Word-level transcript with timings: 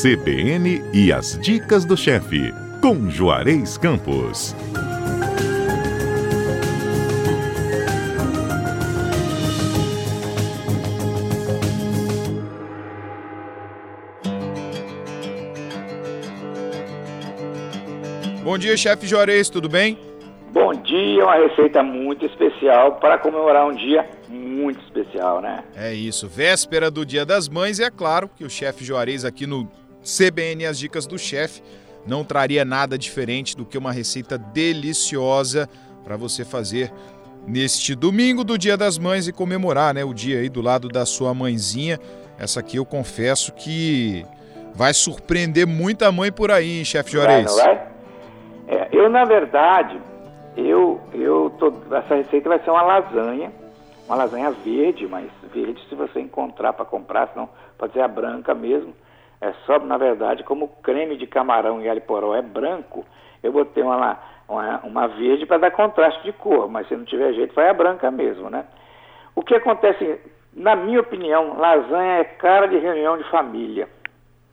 CBN 0.00 0.80
e 0.94 1.12
as 1.12 1.36
dicas 1.40 1.84
do 1.84 1.96
chefe, 1.96 2.54
com 2.80 3.10
Juarez 3.10 3.76
Campos. 3.76 4.54
Bom 18.44 18.56
dia, 18.56 18.76
chefe 18.76 19.04
Juarez, 19.04 19.50
tudo 19.50 19.68
bem? 19.68 19.98
Bom 20.52 20.74
dia, 20.74 21.24
uma 21.24 21.34
receita 21.34 21.82
muito 21.82 22.24
especial 22.24 23.00
para 23.00 23.18
comemorar 23.18 23.66
um 23.66 23.74
dia 23.74 24.08
muito 24.28 24.80
especial, 24.84 25.40
né? 25.40 25.64
É 25.74 25.92
isso, 25.92 26.28
véspera 26.28 26.88
do 26.88 27.04
Dia 27.04 27.26
das 27.26 27.48
Mães 27.48 27.80
e 27.80 27.82
é 27.82 27.90
claro 27.90 28.28
que 28.28 28.44
o 28.44 28.50
chefe 28.50 28.84
Juarez 28.84 29.24
aqui 29.24 29.44
no 29.44 29.68
CBN 30.02 30.66
As 30.66 30.78
Dicas 30.78 31.06
do 31.06 31.18
Chefe 31.18 31.62
não 32.06 32.24
traria 32.24 32.64
nada 32.64 32.96
diferente 32.96 33.56
do 33.56 33.64
que 33.64 33.76
uma 33.76 33.92
receita 33.92 34.38
deliciosa 34.38 35.68
para 36.04 36.16
você 36.16 36.44
fazer 36.44 36.92
neste 37.46 37.94
domingo 37.94 38.44
do 38.44 38.58
Dia 38.58 38.76
das 38.76 38.98
Mães 38.98 39.28
e 39.28 39.32
comemorar, 39.32 39.94
né, 39.94 40.04
o 40.04 40.12
dia 40.12 40.40
aí 40.40 40.48
do 40.48 40.60
lado 40.60 40.88
da 40.88 41.04
sua 41.04 41.34
mãezinha. 41.34 41.98
Essa 42.38 42.60
aqui 42.60 42.76
eu 42.76 42.84
confesso 42.84 43.52
que 43.52 44.24
vai 44.74 44.94
surpreender 44.94 45.66
muita 45.66 46.10
mãe 46.12 46.30
por 46.30 46.50
aí, 46.50 46.78
hein, 46.78 46.84
chefe 46.84 47.12
Juarez? 47.12 47.54
Vai, 47.54 47.66
não 47.66 47.74
vai? 47.74 47.88
É, 48.68 48.88
eu, 48.92 49.08
na 49.08 49.24
verdade, 49.24 49.98
eu, 50.56 51.00
eu 51.14 51.52
tô, 51.58 51.72
essa 51.94 52.14
receita 52.14 52.48
vai 52.48 52.58
ser 52.60 52.70
uma 52.70 52.82
lasanha, 52.82 53.50
uma 54.06 54.16
lasanha 54.16 54.50
verde, 54.50 55.06
mas 55.06 55.30
verde 55.52 55.80
se 55.88 55.94
você 55.94 56.20
encontrar 56.20 56.72
para 56.72 56.84
comprar, 56.84 57.28
senão 57.28 57.48
pode 57.76 57.92
ser 57.92 58.00
a 58.00 58.08
branca 58.08 58.54
mesmo. 58.54 58.94
É 59.40 59.52
só, 59.66 59.78
na 59.78 59.96
verdade, 59.96 60.42
como 60.42 60.64
o 60.64 60.68
creme 60.68 61.16
de 61.16 61.26
camarão 61.26 61.80
e 61.80 61.88
alho 61.88 62.00
poró 62.00 62.34
é 62.34 62.42
branco, 62.42 63.04
eu 63.42 63.52
botei 63.52 63.82
uma, 63.82 64.18
uma, 64.48 64.80
uma 64.80 65.06
verde 65.08 65.46
para 65.46 65.58
dar 65.58 65.70
contraste 65.70 66.22
de 66.24 66.32
cor, 66.32 66.68
mas 66.68 66.88
se 66.88 66.96
não 66.96 67.04
tiver 67.04 67.32
jeito, 67.34 67.54
vai 67.54 67.68
a 67.68 67.74
branca 67.74 68.10
mesmo, 68.10 68.50
né? 68.50 68.64
O 69.34 69.42
que 69.42 69.54
acontece, 69.54 70.20
na 70.52 70.74
minha 70.74 71.00
opinião, 71.00 71.56
lasanha 71.56 72.18
é 72.18 72.24
cara 72.24 72.66
de 72.66 72.76
reunião 72.78 73.16
de 73.16 73.24
família. 73.30 73.88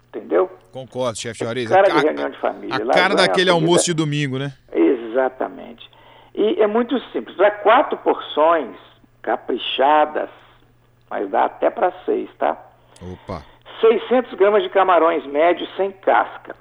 Entendeu? 0.10 0.50
Concordo, 0.72 1.18
chefe 1.18 1.44
Juarez. 1.44 1.70
É 1.70 1.76
cara 1.76 1.90
de 1.90 2.06
reunião 2.06 2.30
de 2.30 2.40
família. 2.40 2.76
A 2.76 2.94
cara 2.94 3.16
daquele 3.16 3.50
almoço 3.50 3.86
de 3.86 3.94
domingo, 3.94 4.38
né? 4.38 4.54
Exatamente. 4.72 5.90
E 6.34 6.62
é 6.62 6.68
muito 6.68 6.98
simples. 7.12 7.36
Dá 7.36 7.50
quatro 7.50 7.98
porções 7.98 8.78
caprichadas, 9.22 10.30
mas 11.10 11.30
dá 11.30 11.46
até 11.46 11.70
para 11.70 11.92
seis, 12.06 12.30
tá? 12.38 12.58
Opa. 13.02 13.44
600 13.88 14.34
gramas 14.34 14.64
de 14.64 14.70
camarões 14.70 15.26
médios 15.26 15.70
sem 15.76 15.92
casca. 15.92 16.56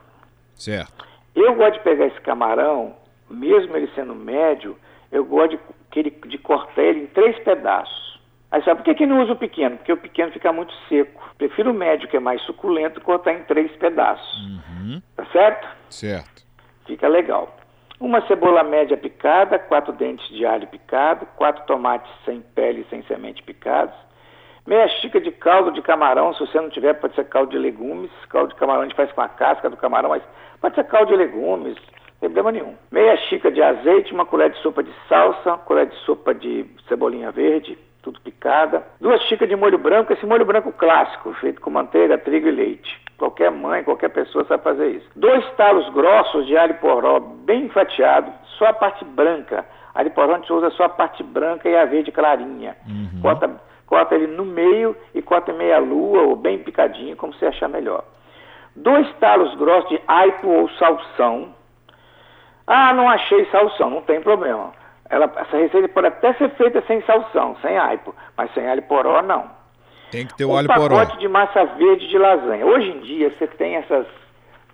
Certo. 0.55 1.05
Eu 1.35 1.55
gosto 1.55 1.75
de 1.75 1.81
pegar 1.81 2.07
esse 2.07 2.21
camarão, 2.21 2.95
mesmo 3.29 3.77
ele 3.77 3.91
sendo 3.95 4.15
médio, 4.15 4.77
eu 5.11 5.25
gosto 5.25 5.59
de, 5.93 6.03
de, 6.03 6.11
de 6.11 6.39
cortar 6.39 6.83
ele 6.83 7.01
em 7.01 7.07
três 7.07 7.39
pedaços. 7.41 8.21
Aí 8.51 8.63
sabe 8.63 8.77
por 8.79 8.85
que, 8.85 8.95
que 8.95 9.07
não 9.07 9.21
usa 9.21 9.33
o 9.33 9.37
pequeno? 9.37 9.77
Porque 9.77 9.93
o 9.93 9.97
pequeno 9.97 10.31
fica 10.31 10.53
muito 10.53 10.73
seco. 10.89 11.21
Prefiro 11.37 11.73
o 11.73 11.75
médio, 11.75 12.09
que 12.09 12.17
é 12.17 12.21
mais 12.21 12.41
suculento, 12.43 13.01
cortar 13.01 13.33
em 13.33 13.43
três 13.45 13.71
pedaços. 13.77 14.39
Uhum. 14.47 15.03
Tá 15.17 15.27
certo? 15.33 15.67
Certo. 15.91 16.45
Fica 16.87 17.09
legal. 17.09 17.57
Uma 17.99 18.25
cebola 18.27 18.63
média 18.63 18.97
picada, 18.97 19.59
quatro 19.59 19.93
dentes 19.93 20.29
de 20.29 20.45
alho 20.45 20.69
picado, 20.69 21.27
quatro 21.37 21.65
tomates 21.67 22.11
sem 22.25 22.41
pele 22.41 22.83
e 22.83 22.91
sem 22.91 23.03
semente 23.05 23.43
picados, 23.43 23.95
meia 24.67 24.89
xícara 24.89 25.25
de 25.25 25.33
caldo 25.33 25.73
de 25.73 25.83
camarão, 25.83 26.33
se 26.35 26.41
você 26.41 26.61
não 26.61 26.71
tiver, 26.71 26.95
pode 26.95 27.15
ser 27.15 27.25
caldo 27.25 27.51
de 27.51 27.59
legumes. 27.59 28.11
Caldo 28.29 28.49
de 28.49 28.55
camarão 28.57 28.83
a 28.83 28.85
gente 28.85 28.97
faz 28.97 29.11
com 29.13 29.21
a 29.21 29.29
casca 29.29 29.69
do 29.69 29.77
camarão, 29.77 30.11
mas 30.11 30.23
pode 30.61 30.75
ser 30.75 30.85
caldo 30.85 31.13
de 31.13 31.17
legumes, 31.17 31.75
não 31.77 32.21
tem 32.21 32.31
problema 32.31 32.53
nenhum. 32.53 32.75
Meia 32.91 33.17
xícara 33.29 33.55
de 33.55 33.63
azeite, 33.63 34.13
uma 34.13 34.25
colher 34.25 34.51
de 34.51 34.59
sopa 34.59 34.83
de 34.83 34.93
salsa, 35.09 35.51
uma 35.51 35.59
colher 35.59 35.87
de 35.87 35.97
sopa 36.05 36.35
de 36.35 36.67
cebolinha 36.89 37.31
verde, 37.31 37.79
tudo 38.03 38.21
picada. 38.21 38.87
Duas 39.01 39.21
xícaras 39.23 39.49
de 39.49 39.57
molho 39.57 39.79
branco, 39.79 40.13
esse 40.13 40.27
molho 40.27 40.45
branco 40.45 40.71
clássico, 40.73 41.33
feito 41.35 41.61
com 41.61 41.71
manteiga, 41.71 42.19
trigo 42.19 42.49
e 42.49 42.53
leite. 42.53 43.05
Qualquer 43.17 43.51
mãe, 43.51 43.83
qualquer 43.85 44.11
pessoa 44.11 44.45
sabe 44.45 44.63
fazer 44.63 44.89
isso. 44.91 45.09
Dois 45.17 45.45
talos 45.57 45.89
grossos 45.91 46.47
de 46.47 46.57
alho 46.57 46.75
poró, 46.75 47.21
bem 47.21 47.69
fatiado, 47.69 48.31
só 48.59 48.67
a 48.67 48.73
parte 48.73 49.05
branca. 49.05 49.65
Alho 49.95 50.11
poró 50.11 50.35
a 50.35 50.39
gente 50.39 50.53
usa 50.53 50.71
só 50.71 50.85
a 50.85 50.89
parte 50.89 51.23
branca 51.23 51.69
e 51.69 51.77
a 51.77 51.85
verde 51.85 52.11
clarinha. 52.11 52.77
Uhum. 52.87 53.23
Corta, 53.23 53.49
corta 53.95 54.17
ele 54.17 54.27
no 54.27 54.45
meio 54.45 54.97
e 55.15 55.23
corta 55.23 55.53
em 55.53 55.57
meia 55.57 55.79
lua 55.79 56.23
ou 56.23 56.35
bem 56.35 56.59
picadinho, 56.59 57.17
como 57.17 57.33
você 57.33 57.47
achar 57.47 57.69
melhor. 57.69 58.03
Dois 58.75 59.09
talos 59.19 59.55
grossos 59.55 59.89
de 59.89 60.01
aipo 60.09 60.49
ou 60.49 60.69
salsão. 60.71 61.55
Ah, 62.67 62.93
não 62.93 63.09
achei 63.09 63.47
salsão, 63.53 63.91
não 63.91 64.03
tem 64.03 64.21
problema. 64.21 64.73
Ela, 65.09 65.31
essa 65.37 65.57
receita 65.57 65.87
pode 65.91 66.09
até 66.09 66.33
ser 66.33 66.51
feita 66.57 66.83
sem 66.89 67.03
salsão, 67.03 67.57
sem 67.63 67.79
aipo, 67.79 68.13
mas 68.37 68.53
sem 68.53 68.69
alho 68.69 68.83
poró 68.83 69.23
não. 69.23 69.49
Tem 70.11 70.27
que 70.27 70.35
ter 70.35 70.45
o 70.45 70.51
um 70.51 70.57
alho 70.57 70.67
poró. 70.67 70.97
pacote 70.97 71.17
de 71.19 71.29
massa 71.29 71.65
verde 71.65 72.09
de 72.09 72.19
lasanha. 72.19 72.67
Hoje 72.67 72.91
em 72.91 72.99
dia 72.99 73.31
você 73.31 73.47
tem 73.47 73.77
essas 73.77 74.09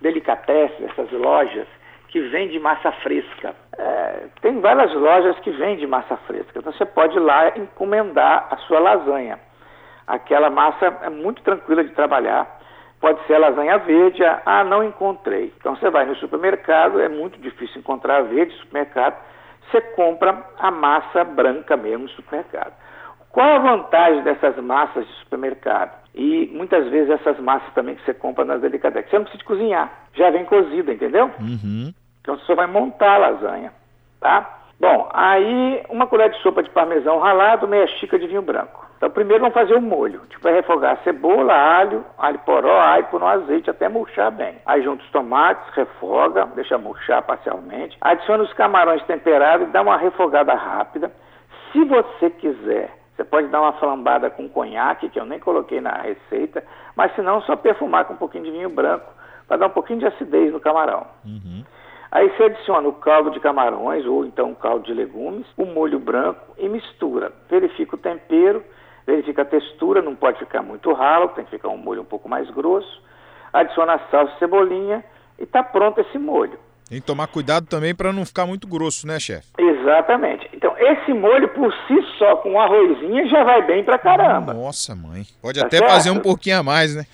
delicatessen, 0.01 0.87
essas 0.87 1.11
lojas 1.11 1.67
que 2.07 2.19
vendem 2.21 2.59
massa 2.59 2.91
fresca. 3.03 3.53
É, 3.77 4.20
tem 4.51 4.59
várias 4.59 4.93
lojas 4.93 5.39
que 5.39 5.51
vendem 5.51 5.87
massa 5.87 6.17
fresca. 6.27 6.59
Então 6.59 6.73
você 6.73 6.85
pode 6.85 7.15
ir 7.15 7.21
lá 7.21 7.57
encomendar 7.57 8.47
a 8.51 8.57
sua 8.57 8.79
lasanha. 8.79 9.39
Aquela 10.05 10.49
massa 10.49 10.85
é 11.03 11.09
muito 11.09 11.41
tranquila 11.41 11.83
de 11.83 11.91
trabalhar. 11.91 12.59
Pode 12.99 13.25
ser 13.25 13.35
a 13.35 13.39
lasanha 13.39 13.77
verde. 13.77 14.21
Ah, 14.45 14.63
não 14.63 14.83
encontrei. 14.83 15.53
Então 15.57 15.75
você 15.75 15.89
vai 15.89 16.05
no 16.05 16.15
supermercado, 16.17 16.99
é 16.99 17.07
muito 17.07 17.39
difícil 17.39 17.79
encontrar 17.79 18.17
a 18.17 18.21
verde 18.23 18.53
no 18.53 18.59
supermercado. 18.59 19.15
Você 19.69 19.79
compra 19.95 20.45
a 20.59 20.69
massa 20.69 21.23
branca 21.23 21.77
mesmo 21.77 22.03
no 22.03 22.09
supermercado. 22.09 22.73
Qual 23.31 23.47
a 23.47 23.59
vantagem 23.59 24.21
dessas 24.23 24.57
massas 24.57 25.07
de 25.07 25.13
supermercado? 25.19 25.97
E 26.13 26.51
muitas 26.53 26.89
vezes 26.89 27.09
essas 27.09 27.39
massas 27.39 27.73
também 27.73 27.95
que 27.95 28.03
você 28.03 28.13
compra 28.13 28.43
nas 28.43 28.59
delicatessen, 28.59 29.09
você 29.09 29.15
não 29.15 29.23
precisa 29.23 29.39
de 29.39 29.47
cozinhar, 29.47 29.89
já 30.13 30.29
vem 30.29 30.43
cozida, 30.43 30.91
entendeu? 30.91 31.31
Uhum. 31.39 31.93
Então 32.19 32.37
você 32.37 32.45
só 32.45 32.55
vai 32.55 32.67
montar 32.67 33.13
a 33.13 33.17
lasanha, 33.17 33.71
tá? 34.21 34.59
Bom, 34.79 35.09
aí 35.13 35.83
uma 35.89 36.07
colher 36.07 36.29
de 36.29 36.37
sopa 36.41 36.63
de 36.63 36.69
parmesão 36.69 37.19
ralado, 37.19 37.67
meia 37.67 37.85
xícara 37.87 38.21
de 38.21 38.27
vinho 38.27 38.41
branco. 38.41 38.89
Então 38.97 39.09
primeiro 39.09 39.41
vamos 39.41 39.53
fazer 39.53 39.75
o 39.75 39.81
molho. 39.81 40.19
A 40.19 40.23
gente 40.23 40.41
vai 40.41 40.53
refogar 40.53 40.97
cebola, 41.03 41.53
alho, 41.53 42.05
alho 42.17 42.39
poró, 42.39 42.79
aipo 42.79 43.19
no 43.19 43.27
azeite 43.27 43.69
até 43.69 43.89
murchar 43.89 44.31
bem. 44.31 44.55
Aí 44.65 44.81
junta 44.83 45.03
os 45.03 45.09
tomates, 45.11 45.67
refoga, 45.73 46.45
deixa 46.55 46.77
murchar 46.77 47.21
parcialmente. 47.23 47.97
Adiciona 47.99 48.43
os 48.43 48.53
camarões 48.53 49.03
temperados 49.03 49.67
e 49.67 49.71
dá 49.71 49.81
uma 49.81 49.97
refogada 49.97 50.53
rápida. 50.53 51.11
Se 51.71 51.83
você 51.83 52.29
quiser, 52.29 52.91
você 53.15 53.23
pode 53.23 53.47
dar 53.47 53.61
uma 53.61 53.73
flambada 53.73 54.29
com 54.29 54.49
conhaque, 54.49 55.09
que 55.09 55.19
eu 55.19 55.25
nem 55.25 55.39
coloquei 55.39 55.79
na 55.79 55.93
receita, 55.93 56.63
mas 56.95 57.13
se 57.15 57.21
não, 57.21 57.41
só 57.41 57.55
perfumar 57.55 58.05
com 58.05 58.13
um 58.13 58.17
pouquinho 58.17 58.45
de 58.45 58.51
vinho 58.51 58.69
branco 58.69 59.05
para 59.47 59.57
dar 59.57 59.67
um 59.67 59.71
pouquinho 59.71 59.99
de 59.99 60.07
acidez 60.07 60.51
no 60.51 60.59
camarão. 60.59 61.05
Uhum. 61.25 61.63
Aí 62.11 62.29
você 62.29 62.43
adiciona 62.43 62.87
o 62.89 62.93
caldo 62.93 63.31
de 63.31 63.39
camarões 63.39 64.05
ou 64.05 64.25
então 64.25 64.51
o 64.51 64.55
caldo 64.55 64.85
de 64.85 64.93
legumes, 64.93 65.45
o 65.57 65.65
molho 65.65 65.97
branco 65.97 66.53
e 66.57 66.67
mistura. 66.67 67.31
Verifica 67.49 67.95
o 67.95 67.99
tempero, 67.99 68.61
verifica 69.07 69.43
a 69.43 69.45
textura, 69.45 70.01
não 70.01 70.13
pode 70.15 70.39
ficar 70.39 70.61
muito 70.61 70.91
ralo, 70.91 71.29
tem 71.29 71.45
que 71.45 71.51
ficar 71.51 71.69
um 71.69 71.77
molho 71.77 72.01
um 72.01 72.05
pouco 72.05 72.27
mais 72.27 72.49
grosso. 72.49 73.01
Adiciona 73.53 73.93
a 73.93 73.99
salsa 74.09 74.33
e 74.35 74.39
cebolinha 74.39 75.03
e 75.39 75.43
está 75.43 75.63
pronto 75.63 76.01
esse 76.01 76.17
molho. 76.17 76.59
Tem 76.89 76.99
que 76.99 77.07
tomar 77.07 77.27
cuidado 77.27 77.65
também 77.67 77.95
para 77.95 78.11
não 78.11 78.25
ficar 78.25 78.45
muito 78.45 78.67
grosso, 78.67 79.07
né, 79.07 79.17
chefe? 79.17 79.47
Exatamente. 79.57 80.49
Então, 80.51 80.75
esse 80.77 81.13
molho 81.13 81.47
por 81.49 81.71
si 81.87 82.01
só, 82.17 82.35
com 82.37 82.51
um 82.51 82.59
arrozinho, 82.59 83.25
já 83.29 83.41
vai 83.45 83.65
bem 83.65 83.81
pra 83.85 83.97
caramba. 83.97 84.53
Nossa, 84.53 84.93
mãe. 84.93 85.23
Pode 85.41 85.57
Tá 85.61 85.65
até 85.67 85.77
certo? 85.77 85.89
fazer 85.89 86.11
um 86.11 86.19
pouquinho 86.19 86.59
a 86.59 86.63
mais, 86.63 86.93
né? 86.93 87.05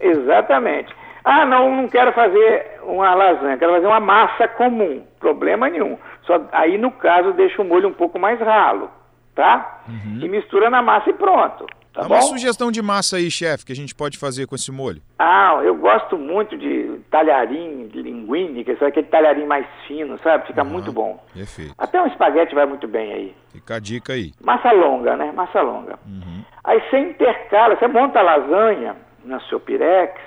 Exatamente. 0.00 0.94
Ah, 1.28 1.44
não, 1.44 1.74
não 1.74 1.88
quero 1.88 2.12
fazer 2.12 2.78
uma 2.84 3.12
lasanha, 3.12 3.58
quero 3.58 3.72
fazer 3.72 3.86
uma 3.88 3.98
massa 3.98 4.46
comum. 4.46 5.02
Problema 5.18 5.68
nenhum. 5.68 5.98
Só 6.22 6.40
aí, 6.52 6.78
no 6.78 6.92
caso, 6.92 7.32
deixa 7.32 7.60
o 7.60 7.64
molho 7.64 7.88
um 7.88 7.92
pouco 7.92 8.16
mais 8.16 8.38
ralo, 8.38 8.88
tá? 9.34 9.82
E 10.22 10.28
mistura 10.28 10.70
na 10.70 10.80
massa 10.80 11.10
e 11.10 11.14
pronto. 11.14 11.66
Tá 11.92 12.02
Dá 12.02 12.08
bom? 12.08 12.14
uma 12.14 12.22
sugestão 12.22 12.70
de 12.70 12.80
massa 12.80 13.16
aí, 13.16 13.28
chefe, 13.28 13.64
que 13.66 13.72
a 13.72 13.76
gente 13.76 13.92
pode 13.94 14.18
fazer 14.18 14.46
com 14.46 14.54
esse 14.54 14.70
molho. 14.70 15.00
Ah, 15.18 15.58
eu 15.64 15.74
gosto 15.74 16.16
muito 16.16 16.56
de 16.56 17.00
talharim, 17.10 17.88
de 17.88 18.02
linguine, 18.02 18.62
que 18.62 18.70
é 18.70 18.86
aquele 18.86 19.06
talharim 19.06 19.46
mais 19.46 19.66
fino, 19.88 20.16
sabe? 20.22 20.46
Fica 20.46 20.60
Aham. 20.60 20.70
muito 20.70 20.92
bom. 20.92 21.18
Perfeito. 21.34 21.74
Até 21.76 22.00
um 22.00 22.06
espaguete 22.06 22.54
vai 22.54 22.66
muito 22.66 22.86
bem 22.86 23.12
aí. 23.12 23.34
Fica 23.52 23.76
a 23.76 23.80
dica 23.80 24.12
aí. 24.12 24.32
Massa 24.44 24.70
longa, 24.72 25.16
né? 25.16 25.32
Massa 25.34 25.60
longa. 25.60 25.98
Uhum. 26.06 26.44
Aí 26.62 26.80
você 26.88 26.98
intercala, 26.98 27.74
você 27.76 27.88
monta 27.88 28.20
a 28.20 28.22
lasanha 28.22 28.94
no 29.24 29.40
seu 29.42 29.58
pirex, 29.58 30.20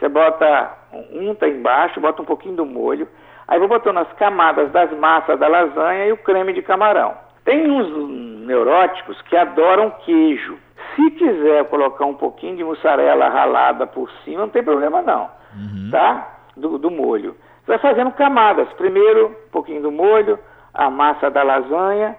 você 0.00 0.08
bota, 0.08 0.78
unta 1.12 1.46
embaixo, 1.46 2.00
bota 2.00 2.22
um 2.22 2.24
pouquinho 2.24 2.56
do 2.56 2.64
molho, 2.64 3.06
aí 3.46 3.58
vou 3.58 3.68
botando 3.68 3.98
as 3.98 4.10
camadas 4.14 4.72
das 4.72 4.90
massas 4.98 5.38
da 5.38 5.46
lasanha 5.46 6.06
e 6.06 6.12
o 6.12 6.16
creme 6.16 6.54
de 6.54 6.62
camarão. 6.62 7.14
Tem 7.44 7.70
uns 7.70 8.46
neuróticos 8.46 9.20
que 9.22 9.36
adoram 9.36 9.90
queijo. 9.90 10.58
Se 10.96 11.10
quiser 11.10 11.66
colocar 11.66 12.06
um 12.06 12.14
pouquinho 12.14 12.56
de 12.56 12.64
mussarela 12.64 13.28
ralada 13.28 13.86
por 13.86 14.10
cima, 14.24 14.40
não 14.40 14.48
tem 14.48 14.62
problema 14.62 15.02
não. 15.02 15.30
uhum. 15.54 15.90
tá? 15.90 16.38
Do, 16.56 16.78
do 16.78 16.90
molho. 16.90 17.36
Você 17.60 17.72
vai 17.72 17.78
fazendo 17.78 18.12
camadas. 18.12 18.68
Primeiro, 18.72 19.36
um 19.48 19.50
pouquinho 19.50 19.82
do 19.82 19.92
molho, 19.92 20.38
a 20.72 20.88
massa 20.88 21.30
da 21.30 21.42
lasanha. 21.42 22.16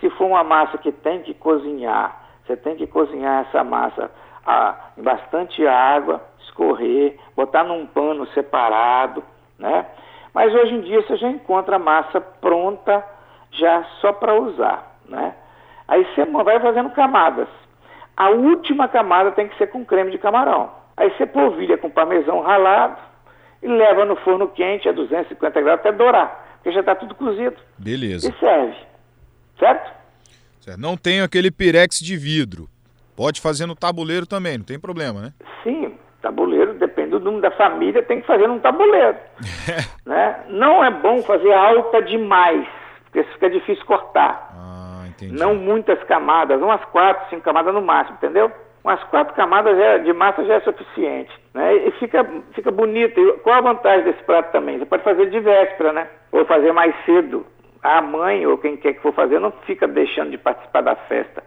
Se 0.00 0.08
for 0.10 0.26
uma 0.26 0.44
massa 0.44 0.78
que 0.78 0.92
tem 0.92 1.22
que 1.22 1.34
cozinhar, 1.34 2.16
você 2.46 2.56
tem 2.56 2.76
que 2.76 2.86
cozinhar 2.86 3.46
essa 3.46 3.64
massa 3.64 4.10
ah, 4.46 4.76
em 4.96 5.02
bastante 5.02 5.66
água, 5.66 6.20
escorrer, 6.54 7.16
botar 7.36 7.64
num 7.64 7.84
pano 7.86 8.26
separado, 8.28 9.22
né? 9.58 9.86
Mas 10.32 10.54
hoje 10.54 10.74
em 10.74 10.80
dia 10.82 11.02
você 11.02 11.16
já 11.16 11.28
encontra 11.28 11.76
a 11.76 11.78
massa 11.78 12.20
pronta 12.20 13.04
já 13.52 13.84
só 14.00 14.12
para 14.12 14.34
usar, 14.34 14.96
né? 15.08 15.34
Aí 15.86 16.04
você 16.04 16.24
vai 16.24 16.60
fazendo 16.60 16.90
camadas. 16.90 17.48
A 18.16 18.30
última 18.30 18.88
camada 18.88 19.32
tem 19.32 19.48
que 19.48 19.58
ser 19.58 19.66
com 19.66 19.84
creme 19.84 20.12
de 20.12 20.18
camarão. 20.18 20.70
Aí 20.96 21.10
você 21.10 21.26
polvilha 21.26 21.76
com 21.76 21.90
parmesão 21.90 22.40
ralado 22.40 23.00
e 23.62 23.68
leva 23.68 24.04
no 24.04 24.16
forno 24.16 24.48
quente 24.48 24.88
a 24.88 24.92
250 24.92 25.60
graus 25.60 25.80
até 25.80 25.92
dourar, 25.92 26.56
porque 26.56 26.72
já 26.72 26.80
está 26.80 26.94
tudo 26.94 27.14
cozido. 27.14 27.56
Beleza. 27.76 28.28
E 28.28 28.38
serve. 28.38 28.76
Certo? 29.58 29.92
certo? 30.60 30.80
Não 30.80 30.96
tem 30.96 31.20
aquele 31.20 31.50
pirex 31.50 31.98
de 31.98 32.16
vidro. 32.16 32.68
Pode 33.16 33.40
fazer 33.40 33.66
no 33.66 33.76
tabuleiro 33.76 34.26
também, 34.26 34.58
não 34.58 34.64
tem 34.64 34.78
problema, 34.78 35.20
né? 35.20 35.32
Sim, 35.62 35.96
tabuleiro, 36.24 36.74
depende 36.74 37.10
do 37.10 37.20
número 37.20 37.42
da 37.42 37.50
família, 37.50 38.02
tem 38.02 38.20
que 38.20 38.26
fazer 38.26 38.48
num 38.48 38.58
tabuleiro. 38.58 39.16
né? 40.04 40.40
Não 40.48 40.82
é 40.82 40.90
bom 40.90 41.22
fazer 41.22 41.52
alta 41.52 42.02
demais, 42.02 42.66
porque 43.04 43.22
fica 43.34 43.50
difícil 43.50 43.84
cortar. 43.84 44.50
Ah, 44.56 45.04
entendi. 45.06 45.38
Não 45.38 45.54
muitas 45.54 46.02
camadas, 46.04 46.60
umas 46.60 46.84
quatro, 46.86 47.28
cinco 47.28 47.42
camadas 47.42 47.74
no 47.74 47.82
máximo, 47.82 48.16
entendeu? 48.16 48.50
Umas 48.82 49.02
quatro 49.04 49.34
camadas 49.34 49.76
já, 49.78 49.98
de 49.98 50.12
massa 50.12 50.44
já 50.44 50.54
é 50.54 50.60
suficiente. 50.60 51.32
Né? 51.54 51.74
E 51.86 51.90
fica, 51.92 52.26
fica 52.52 52.70
bonito. 52.70 53.18
E 53.18 53.32
qual 53.38 53.56
a 53.56 53.60
vantagem 53.60 54.04
desse 54.04 54.22
prato 54.24 54.52
também? 54.52 54.78
Você 54.78 54.84
pode 54.84 55.02
fazer 55.02 55.30
de 55.30 55.40
véspera, 55.40 55.92
né? 55.92 56.06
Ou 56.32 56.44
fazer 56.44 56.72
mais 56.72 56.94
cedo. 57.06 57.46
A 57.82 58.02
mãe 58.02 58.46
ou 58.46 58.58
quem 58.58 58.76
quer 58.76 58.94
que 58.94 59.00
for 59.00 59.14
fazer 59.14 59.38
não 59.38 59.52
fica 59.66 59.86
deixando 59.86 60.30
de 60.30 60.38
participar 60.38 60.82
da 60.82 60.96
festa. 60.96 61.42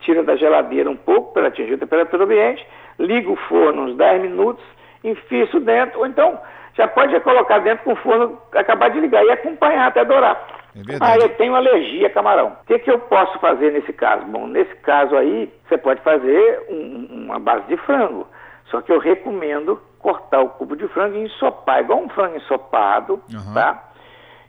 Tira 0.00 0.22
da 0.22 0.34
geladeira 0.34 0.90
um 0.90 0.96
pouco 0.96 1.32
para 1.32 1.48
atingir 1.48 1.74
a 1.74 1.78
temperatura 1.78 2.24
ambiente, 2.24 2.66
liga 3.00 3.30
o 3.30 3.36
forno 3.36 3.82
uns 3.82 3.96
10 3.96 4.22
minutos, 4.22 4.64
enfia 5.02 5.44
isso 5.44 5.58
dentro, 5.60 6.00
ou 6.00 6.06
então 6.06 6.38
já 6.74 6.86
pode 6.86 7.18
colocar 7.20 7.58
dentro 7.58 7.84
com 7.84 7.92
o 7.92 7.96
forno, 7.96 8.38
acabar 8.54 8.90
de 8.90 9.00
ligar 9.00 9.24
e 9.24 9.30
acompanhar 9.30 9.88
até 9.88 10.04
dourar. 10.04 10.40
É 10.76 10.96
ah, 11.00 11.16
eu 11.16 11.28
tenho 11.30 11.54
alergia 11.56 12.06
a 12.06 12.10
camarão. 12.10 12.56
O 12.62 12.66
que, 12.66 12.78
que 12.78 12.90
eu 12.90 12.98
posso 13.00 13.38
fazer 13.40 13.72
nesse 13.72 13.92
caso? 13.92 14.24
Bom, 14.26 14.46
nesse 14.46 14.74
caso 14.76 15.16
aí, 15.16 15.52
você 15.68 15.76
pode 15.76 16.00
fazer 16.02 16.64
um, 16.68 17.24
uma 17.24 17.40
base 17.40 17.66
de 17.66 17.76
frango. 17.78 18.26
Só 18.66 18.80
que 18.80 18.92
eu 18.92 19.00
recomendo 19.00 19.80
cortar 19.98 20.40
o 20.40 20.48
cubo 20.50 20.76
de 20.76 20.86
frango 20.88 21.16
e 21.16 21.24
ensopar, 21.24 21.80
igual 21.80 21.98
um 21.98 22.08
frango 22.08 22.36
ensopado, 22.36 23.14
uhum. 23.14 23.54
tá? 23.54 23.89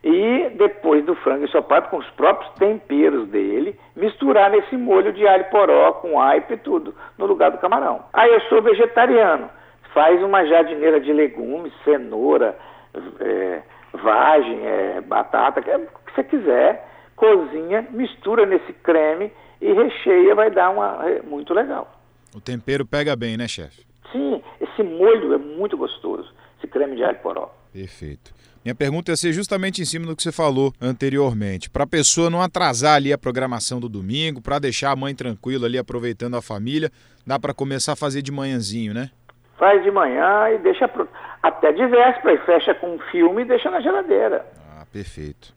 E 0.03 0.49
depois 0.55 1.05
do 1.05 1.13
frango 1.15 1.45
ensopado, 1.45 1.89
com 1.89 1.97
os 1.97 2.09
próprios 2.11 2.51
temperos 2.55 3.27
dele, 3.27 3.77
misturar 3.95 4.49
nesse 4.49 4.75
molho 4.75 5.13
de 5.13 5.27
alho 5.27 5.45
poró, 5.45 5.93
com 5.93 6.19
aipo 6.19 6.53
e 6.53 6.57
tudo, 6.57 6.95
no 7.17 7.27
lugar 7.27 7.51
do 7.51 7.59
camarão. 7.59 8.03
Aí 8.11 8.33
eu 8.33 8.41
sou 8.41 8.61
vegetariano. 8.61 9.49
Faz 9.93 10.23
uma 10.23 10.43
jardineira 10.45 10.99
de 10.99 11.13
legumes, 11.13 11.71
cenoura, 11.83 12.57
é, 13.19 13.61
vagem, 13.93 14.65
é, 14.65 15.01
batata, 15.01 15.61
é 15.69 15.77
o 15.77 15.87
que 16.05 16.15
você 16.15 16.23
quiser, 16.23 16.87
cozinha, 17.15 17.87
mistura 17.91 18.45
nesse 18.45 18.73
creme 18.73 19.31
e 19.61 19.71
recheia, 19.71 20.33
vai 20.33 20.49
dar 20.49 20.71
uma 20.71 21.07
é, 21.07 21.21
muito 21.21 21.53
legal. 21.53 21.91
O 22.35 22.41
tempero 22.41 22.85
pega 22.85 23.15
bem, 23.15 23.37
né, 23.37 23.47
chefe? 23.47 23.85
Sim, 24.11 24.41
esse 24.59 24.81
molho 24.81 25.33
é 25.33 25.37
muito 25.37 25.77
gostoso, 25.77 26.33
esse 26.57 26.67
creme 26.67 26.95
de 26.95 27.03
alho 27.03 27.19
poró. 27.19 27.60
Perfeito. 27.73 28.33
Minha 28.63 28.75
pergunta 28.75 29.11
ia 29.11 29.17
ser 29.17 29.33
justamente 29.33 29.81
em 29.81 29.85
cima 29.85 30.05
do 30.05 30.15
que 30.15 30.21
você 30.21 30.31
falou 30.31 30.71
anteriormente. 30.79 31.69
Para 31.69 31.83
a 31.83 31.87
pessoa 31.87 32.29
não 32.29 32.41
atrasar 32.41 32.95
ali 32.95 33.11
a 33.11 33.17
programação 33.17 33.79
do 33.79 33.89
domingo, 33.89 34.41
para 34.41 34.59
deixar 34.59 34.91
a 34.91 34.95
mãe 34.95 35.15
tranquila 35.15 35.65
ali 35.65 35.79
aproveitando 35.79 36.35
a 36.35 36.41
família, 36.41 36.91
dá 37.25 37.39
para 37.39 37.53
começar 37.53 37.93
a 37.93 37.95
fazer 37.95 38.21
de 38.21 38.31
manhãzinho, 38.31 38.93
né? 38.93 39.09
Faz 39.57 39.83
de 39.83 39.89
manhã 39.89 40.49
e 40.51 40.59
deixa 40.59 40.87
pro... 40.87 41.07
até 41.41 41.71
de 41.71 41.85
véspera 41.87 42.33
e 42.33 42.37
fecha 42.45 42.75
com 42.75 42.95
um 42.95 42.99
filme 43.11 43.41
e 43.41 43.45
deixa 43.45 43.71
na 43.71 43.79
geladeira. 43.79 44.45
Ah, 44.75 44.85
perfeito. 44.91 45.53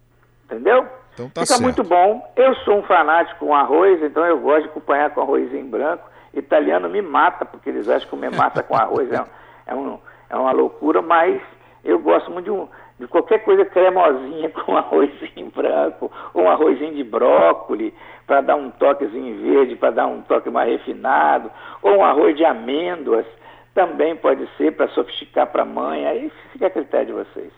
Entendeu? 0.46 0.86
Então 1.12 1.28
tá 1.28 1.42
Fica 1.42 1.54
certo. 1.54 1.62
muito 1.62 1.82
bom. 1.84 2.32
Eu 2.36 2.54
sou 2.56 2.78
um 2.78 2.82
fanático 2.84 3.46
com 3.46 3.54
arroz, 3.54 4.02
então 4.02 4.24
eu 4.24 4.38
gosto 4.38 4.62
de 4.62 4.68
acompanhar 4.68 5.10
com 5.10 5.20
arrozinho 5.20 5.66
branco. 5.66 6.08
Italiano 6.32 6.88
me 6.88 7.02
mata, 7.02 7.44
porque 7.44 7.68
eles 7.68 7.88
acham 7.88 8.04
que 8.04 8.10
comer 8.10 8.30
massa 8.30 8.62
com 8.62 8.74
arroz 8.74 9.10
é, 9.12 9.24
é, 9.66 9.74
um, 9.74 9.98
é 10.28 10.36
uma 10.36 10.52
loucura, 10.52 11.00
mas 11.00 11.40
eu 11.84 11.98
gosto 11.98 12.30
muito 12.30 12.44
de, 12.44 12.50
um, 12.50 12.68
de 12.98 13.06
qualquer 13.06 13.44
coisa 13.44 13.64
cremosinha 13.64 14.48
com 14.64 14.76
arrozinho 14.76 15.50
branco, 15.54 16.10
ou 16.32 16.44
um 16.44 16.50
arrozinho 16.50 16.94
de 16.94 17.04
brócolis, 17.04 17.92
para 18.26 18.40
dar 18.40 18.56
um 18.56 18.70
toquezinho 18.70 19.40
verde, 19.42 19.76
para 19.76 19.90
dar 19.90 20.06
um 20.06 20.22
toque 20.22 20.48
mais 20.50 20.70
refinado, 20.70 21.50
ou 21.82 21.98
um 21.98 22.04
arroz 22.04 22.36
de 22.36 22.44
amêndoas, 22.44 23.26
também 23.74 24.16
pode 24.16 24.48
ser 24.56 24.72
para 24.72 24.88
sofisticar 24.88 25.48
para 25.48 25.62
a 25.62 25.66
mãe, 25.66 26.06
aí 26.06 26.32
fica 26.52 26.68
a 26.68 26.70
critério 26.70 27.06
de 27.06 27.12
vocês. 27.12 27.52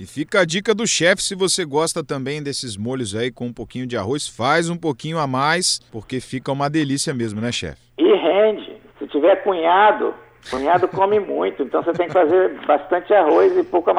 E 0.00 0.06
fica 0.06 0.40
a 0.40 0.44
dica 0.44 0.74
do 0.74 0.86
chefe, 0.86 1.22
se 1.22 1.34
você 1.34 1.64
gosta 1.64 2.04
também 2.04 2.40
desses 2.40 2.76
molhos 2.76 3.16
aí 3.16 3.32
com 3.32 3.46
um 3.46 3.52
pouquinho 3.52 3.84
de 3.86 3.96
arroz, 3.96 4.28
faz 4.28 4.70
um 4.70 4.76
pouquinho 4.76 5.18
a 5.18 5.26
mais, 5.26 5.80
porque 5.90 6.20
fica 6.20 6.52
uma 6.52 6.70
delícia 6.70 7.12
mesmo, 7.12 7.40
né, 7.40 7.50
chefe? 7.50 7.80
E 7.98 8.04
rende. 8.04 8.76
Se 8.98 9.08
tiver 9.08 9.42
cunhado, 9.42 10.14
Cunhado 10.50 10.88
come 10.88 11.20
muito, 11.20 11.62
então 11.62 11.82
você 11.82 11.92
tem 11.92 12.06
que 12.06 12.12
fazer 12.12 12.54
bastante 12.66 13.12
arroz 13.12 13.56
e 13.56 13.62
pouco 13.62 13.90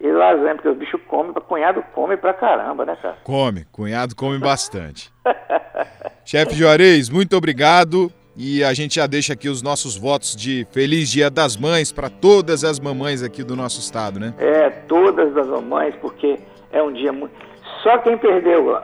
e 0.00 0.10
lasanha, 0.10 0.54
porque 0.54 0.68
os 0.68 0.76
bichos 0.76 1.00
comem, 1.06 1.32
cunhado 1.32 1.82
come 1.94 2.16
pra 2.16 2.32
caramba, 2.32 2.84
né, 2.84 2.96
cara? 3.00 3.18
Come, 3.22 3.64
cunhado 3.70 4.16
come 4.16 4.38
bastante. 4.38 5.12
Chefe 6.24 6.54
Juarez, 6.54 7.08
muito 7.08 7.36
obrigado. 7.36 8.10
E 8.34 8.64
a 8.64 8.72
gente 8.72 8.94
já 8.94 9.06
deixa 9.06 9.34
aqui 9.34 9.50
os 9.50 9.60
nossos 9.60 9.94
votos 9.94 10.34
de 10.34 10.66
Feliz 10.70 11.10
Dia 11.10 11.28
das 11.28 11.54
Mães 11.54 11.92
para 11.92 12.08
todas 12.08 12.64
as 12.64 12.80
mamães 12.80 13.22
aqui 13.22 13.44
do 13.44 13.54
nosso 13.54 13.78
estado, 13.78 14.18
né? 14.18 14.32
É, 14.38 14.70
todas 14.70 15.36
as 15.36 15.46
mamães, 15.46 15.94
porque 15.96 16.38
é 16.72 16.82
um 16.82 16.90
dia 16.90 17.12
muito. 17.12 17.34
Só 17.82 17.98
quem 17.98 18.16
perdeu 18.16 18.74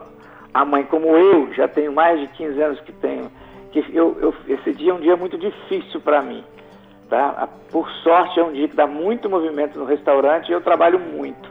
a 0.53 0.65
mãe, 0.65 0.85
como 0.85 1.17
eu, 1.17 1.53
já 1.55 1.67
tenho 1.67 1.93
mais 1.93 2.21
de 2.21 2.29
15 2.29 2.63
anos 2.63 2.81
que 2.81 2.93
tenho, 2.93 3.31
que 3.73 3.79
eu, 3.93 4.17
eu 4.21 4.35
esse 4.49 4.73
dia 4.75 4.91
é 4.91 4.95
um 4.95 5.01
dia 5.01 5.17
muito 5.17 5.39
difícil 5.39 6.01
para 6.01 6.21
mim. 6.21 6.45
Tá? 7.09 7.49
Por 7.71 7.89
sorte, 8.03 8.39
é 8.39 8.45
um 8.45 8.53
dia 8.53 8.69
que 8.69 8.77
dá 8.77 8.87
muito 8.87 9.31
movimento 9.31 9.79
no 9.79 9.87
restaurante 9.87 10.49
e 10.49 10.53
eu 10.53 10.61
trabalho 10.61 10.99
muito. 10.99 11.51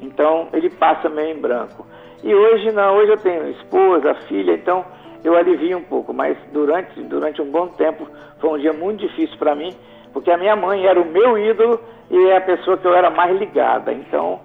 Então, 0.00 0.48
ele 0.52 0.68
passa 0.68 1.08
meio 1.08 1.36
em 1.36 1.40
branco. 1.40 1.86
E 2.24 2.34
hoje 2.34 2.72
não, 2.72 2.96
hoje 2.96 3.12
eu 3.12 3.18
tenho 3.18 3.48
esposa, 3.50 4.14
filha, 4.26 4.52
então 4.52 4.84
eu 5.22 5.36
alivio 5.36 5.78
um 5.78 5.82
pouco. 5.82 6.12
Mas 6.12 6.36
durante, 6.52 7.00
durante 7.02 7.40
um 7.40 7.50
bom 7.50 7.68
tempo 7.68 8.06
foi 8.40 8.50
um 8.50 8.58
dia 8.58 8.72
muito 8.72 9.06
difícil 9.06 9.36
para 9.38 9.54
mim, 9.54 9.72
porque 10.12 10.30
a 10.30 10.36
minha 10.36 10.56
mãe 10.56 10.84
era 10.84 11.00
o 11.00 11.04
meu 11.04 11.38
ídolo 11.38 11.80
e 12.10 12.28
é 12.28 12.36
a 12.36 12.40
pessoa 12.40 12.76
que 12.76 12.86
eu 12.86 12.94
era 12.94 13.10
mais 13.10 13.38
ligada. 13.38 13.92
Então, 13.92 14.40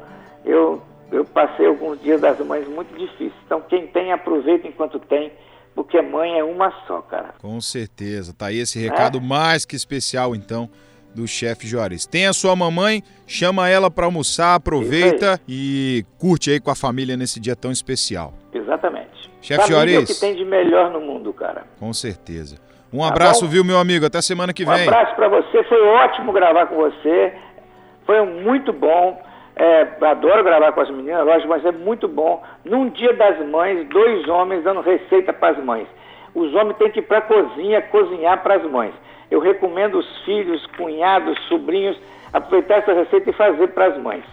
eu, 0.45 0.81
eu 1.11 1.25
passei 1.25 1.65
alguns 1.65 1.99
dias 2.01 2.21
das 2.21 2.37
mães 2.39 2.67
muito 2.67 2.95
difíceis. 2.95 3.33
Então, 3.45 3.61
quem 3.61 3.87
tem, 3.87 4.11
aproveita 4.11 4.67
enquanto 4.67 4.99
tem 4.99 5.31
porque 5.91 6.01
mãe 6.01 6.39
é 6.39 6.43
uma 6.43 6.71
só, 6.87 7.01
cara. 7.01 7.33
Com 7.41 7.59
certeza. 7.59 8.33
Tá 8.33 8.47
aí 8.47 8.59
esse 8.59 8.79
recado 8.79 9.17
é? 9.17 9.21
mais 9.21 9.65
que 9.65 9.75
especial, 9.75 10.33
então, 10.33 10.69
do 11.13 11.27
chefe 11.27 11.67
Juarez. 11.67 12.05
Tem 12.05 12.27
a 12.27 12.33
sua 12.33 12.55
mamãe, 12.55 13.03
chama 13.27 13.67
ela 13.67 13.91
para 13.91 14.05
almoçar, 14.05 14.55
aproveita 14.55 15.39
e 15.47 16.05
curte 16.17 16.49
aí 16.49 16.61
com 16.61 16.71
a 16.71 16.75
família 16.75 17.17
nesse 17.17 17.41
dia 17.41 17.57
tão 17.57 17.71
especial. 17.71 18.33
Exatamente. 18.53 19.29
Chefe 19.41 19.67
Juarez. 19.67 19.99
É 19.99 20.03
o 20.03 20.15
que 20.15 20.21
tem 20.21 20.35
de 20.35 20.45
melhor 20.45 20.89
no 20.91 21.01
mundo, 21.01 21.33
cara. 21.33 21.63
Com 21.77 21.91
certeza. 21.91 22.55
Um 22.93 22.99
tá 22.99 23.09
abraço, 23.09 23.45
bom? 23.45 23.51
viu, 23.51 23.65
meu 23.65 23.77
amigo? 23.77 24.05
Até 24.05 24.21
semana 24.21 24.53
que 24.53 24.63
vem. 24.63 24.85
Um 24.85 24.89
abraço 24.89 25.15
para 25.15 25.27
você. 25.27 25.63
Foi 25.65 25.81
ótimo 25.81 26.31
gravar 26.31 26.67
com 26.67 26.75
você. 26.75 27.33
Foi 28.05 28.25
muito 28.25 28.71
bom. 28.71 29.21
É, 29.55 29.87
adoro 30.01 30.43
gravar 30.43 30.71
com 30.71 30.81
as 30.81 30.89
meninas, 30.89 31.25
lógico, 31.25 31.49
mas 31.49 31.65
é 31.65 31.71
muito 31.71 32.07
bom. 32.07 32.41
Num 32.63 32.89
dia 32.89 33.13
das 33.13 33.45
mães, 33.47 33.87
dois 33.89 34.27
homens 34.27 34.63
dando 34.63 34.81
receita 34.81 35.33
para 35.33 35.57
as 35.57 35.63
mães. 35.63 35.87
Os 36.33 36.53
homens 36.53 36.77
têm 36.77 36.89
que 36.89 36.99
ir 36.99 37.03
para 37.03 37.17
a 37.17 37.21
cozinha 37.21 37.81
cozinhar 37.81 38.41
para 38.41 38.55
as 38.55 38.63
mães. 38.63 38.93
Eu 39.29 39.39
recomendo 39.39 39.97
os 39.99 40.23
filhos, 40.23 40.65
cunhados, 40.77 41.37
sobrinhos 41.47 41.97
aproveitar 42.33 42.77
essa 42.77 42.93
receita 42.93 43.29
e 43.29 43.33
fazer 43.33 43.67
para 43.69 43.87
as 43.87 44.01
mães. 44.01 44.23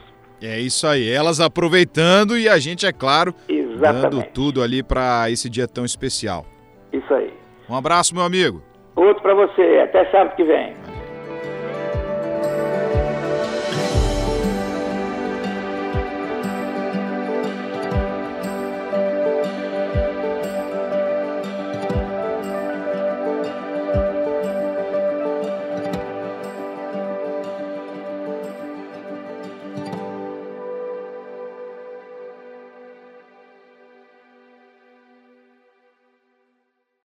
É 0.41 0.59
isso 0.61 0.87
aí, 0.87 1.11
elas 1.11 1.41
aproveitando 1.41 2.39
e 2.39 2.49
a 2.49 2.59
gente, 2.59 2.87
é 2.87 2.93
claro, 2.93 3.35
Exatamente. 3.49 4.03
dando 4.03 4.23
tudo 4.33 4.63
ali 4.63 4.85
para 4.85 5.29
esse 5.31 5.51
dia 5.51 5.67
tão 5.67 5.85
especial. 5.85 6.47
Isso 6.93 7.13
aí. 7.13 7.33
Um 7.69 7.75
abraço, 7.75 8.15
meu 8.15 8.23
amigo. 8.23 8.63
Outro 8.95 9.23
para 9.23 9.35
você, 9.35 9.81
até 9.83 10.05
sábado 10.07 10.37
que 10.37 10.45
vem. 10.45 10.75